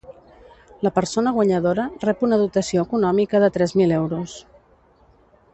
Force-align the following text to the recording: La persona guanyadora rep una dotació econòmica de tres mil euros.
La 0.87 0.91
persona 0.95 1.33
guanyadora 1.35 1.85
rep 2.05 2.25
una 2.29 2.41
dotació 2.45 2.87
econòmica 2.89 3.45
de 3.47 3.53
tres 3.59 3.77
mil 3.83 3.95
euros. 4.03 4.39